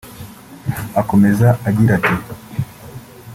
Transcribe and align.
Akomeza 1.01 1.47
agira 1.67 1.91
ati 1.97 2.13